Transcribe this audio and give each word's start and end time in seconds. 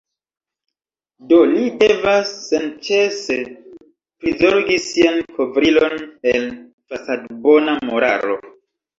Do 1.31 1.37
li 1.49 1.65
devas 1.81 2.29
senĉese 2.45 3.35
prizorgi 4.23 4.77
sian 4.85 5.19
kovrilon 5.35 5.93
el 6.31 6.47
fasadbona 6.95 7.77
moralo. 7.91 8.39